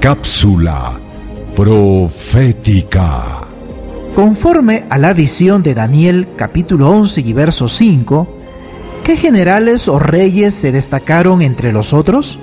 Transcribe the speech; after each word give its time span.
Cápsula 0.00 0.98
profética. 1.54 3.46
Conforme 4.14 4.86
a 4.88 4.96
la 4.96 5.12
visión 5.12 5.62
de 5.62 5.74
Daniel 5.74 6.28
capítulo 6.36 6.88
11 6.88 7.20
y 7.20 7.32
verso 7.34 7.68
5, 7.68 8.26
¿qué 9.04 9.18
generales 9.18 9.88
o 9.88 9.98
reyes 9.98 10.54
se 10.54 10.72
destacaron 10.72 11.42
entre 11.42 11.70
los 11.70 11.92
otros? 11.92 12.38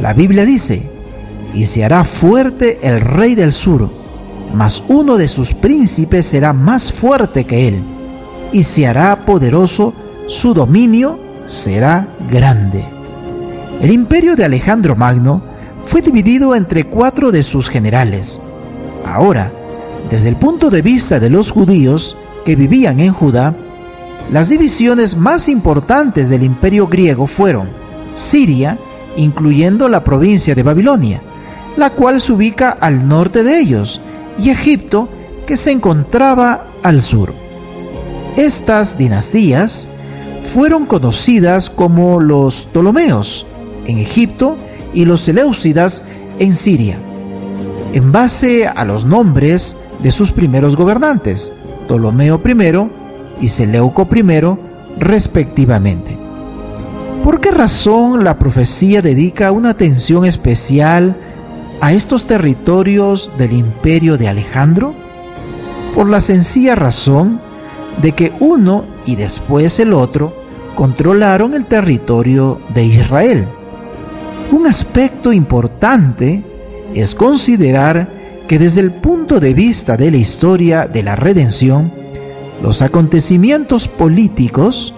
La 0.00 0.14
Biblia 0.14 0.46
dice, 0.46 0.88
y 1.52 1.66
se 1.66 1.84
hará 1.84 2.02
fuerte 2.02 2.78
el 2.80 3.02
rey 3.02 3.34
del 3.34 3.52
sur, 3.52 3.90
mas 4.54 4.82
uno 4.88 5.18
de 5.18 5.28
sus 5.28 5.52
príncipes 5.52 6.24
será 6.24 6.54
más 6.54 6.90
fuerte 6.90 7.44
que 7.44 7.68
él, 7.68 7.82
y 8.52 8.62
se 8.62 8.86
hará 8.86 9.26
poderoso, 9.26 9.92
su 10.28 10.54
dominio 10.54 11.18
será 11.46 12.08
grande. 12.30 12.86
El 13.82 13.90
imperio 13.90 14.34
de 14.34 14.46
Alejandro 14.46 14.96
Magno 14.96 15.53
fue 15.84 16.02
dividido 16.02 16.54
entre 16.54 16.84
cuatro 16.84 17.30
de 17.30 17.42
sus 17.42 17.68
generales. 17.68 18.40
Ahora, 19.04 19.52
desde 20.10 20.28
el 20.28 20.36
punto 20.36 20.70
de 20.70 20.82
vista 20.82 21.20
de 21.20 21.30
los 21.30 21.50
judíos 21.50 22.16
que 22.44 22.56
vivían 22.56 23.00
en 23.00 23.12
Judá, 23.12 23.54
las 24.32 24.48
divisiones 24.48 25.16
más 25.16 25.48
importantes 25.48 26.28
del 26.28 26.42
imperio 26.42 26.86
griego 26.86 27.26
fueron 27.26 27.68
Siria, 28.14 28.78
incluyendo 29.16 29.88
la 29.88 30.02
provincia 30.02 30.54
de 30.54 30.62
Babilonia, 30.62 31.20
la 31.76 31.90
cual 31.90 32.20
se 32.20 32.32
ubica 32.32 32.70
al 32.70 33.06
norte 33.06 33.42
de 33.42 33.60
ellos, 33.60 34.00
y 34.38 34.50
Egipto, 34.50 35.08
que 35.46 35.56
se 35.56 35.70
encontraba 35.70 36.66
al 36.82 37.02
sur. 37.02 37.32
Estas 38.36 38.96
dinastías 38.96 39.88
fueron 40.52 40.86
conocidas 40.86 41.70
como 41.70 42.20
los 42.20 42.66
Ptolomeos 42.66 43.46
en 43.86 43.98
Egipto 43.98 44.56
y 44.94 45.04
los 45.04 45.20
Seleucidas 45.20 46.02
en 46.38 46.54
Siria, 46.54 46.96
en 47.92 48.12
base 48.12 48.66
a 48.66 48.84
los 48.84 49.04
nombres 49.04 49.76
de 50.02 50.10
sus 50.10 50.32
primeros 50.32 50.76
gobernantes, 50.76 51.52
Ptolomeo 51.86 52.40
I 52.44 53.44
y 53.44 53.48
Seleuco 53.48 54.08
I, 54.14 54.22
respectivamente. 54.98 56.16
¿Por 57.22 57.40
qué 57.40 57.50
razón 57.50 58.22
la 58.24 58.38
profecía 58.38 59.00
dedica 59.00 59.50
una 59.50 59.70
atención 59.70 60.24
especial 60.24 61.16
a 61.80 61.92
estos 61.92 62.26
territorios 62.26 63.30
del 63.38 63.52
imperio 63.52 64.18
de 64.18 64.28
Alejandro? 64.28 64.94
Por 65.94 66.08
la 66.08 66.20
sencilla 66.20 66.74
razón 66.74 67.40
de 68.02 68.12
que 68.12 68.32
uno 68.40 68.84
y 69.06 69.16
después 69.16 69.78
el 69.78 69.92
otro 69.92 70.36
controlaron 70.74 71.54
el 71.54 71.64
territorio 71.64 72.60
de 72.74 72.84
Israel. 72.84 73.46
Un 74.54 74.68
aspecto 74.68 75.32
importante 75.32 76.40
es 76.94 77.16
considerar 77.16 78.08
que 78.46 78.60
desde 78.60 78.82
el 78.82 78.92
punto 78.92 79.40
de 79.40 79.52
vista 79.52 79.96
de 79.96 80.12
la 80.12 80.16
historia 80.16 80.86
de 80.86 81.02
la 81.02 81.16
redención, 81.16 81.90
los 82.62 82.80
acontecimientos 82.80 83.88
políticos 83.88 84.94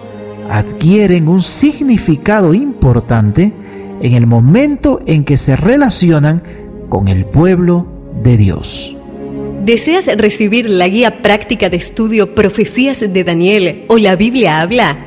adquieren 0.47 1.27
un 1.27 1.41
significado 1.41 2.53
importante 2.53 3.51
en 3.99 4.13
el 4.13 4.27
momento 4.27 5.01
en 5.07 5.25
que 5.25 5.37
se 5.37 5.55
relacionan 5.55 6.43
con 6.87 7.07
el 7.07 7.25
pueblo 7.25 7.87
de 8.21 8.37
Dios. 8.37 8.95
¿Deseas 9.65 10.05
recibir 10.17 10.69
la 10.69 10.87
guía 10.87 11.23
práctica 11.23 11.71
de 11.71 11.77
estudio 11.77 12.35
Profecías 12.35 12.99
de 12.99 13.23
Daniel 13.23 13.85
o 13.87 13.97
la 13.97 14.15
Biblia 14.15 14.61
habla? 14.61 15.06